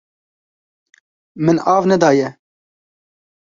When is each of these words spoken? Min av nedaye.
Min 1.45 1.59
av 1.75 1.87
nedaye. 1.93 2.35